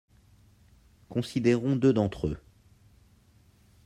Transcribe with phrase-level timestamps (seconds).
[1.09, 2.39] Considérons deux d'entre eux.